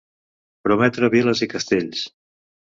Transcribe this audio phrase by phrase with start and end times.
[0.69, 2.05] Prometre viles i castells.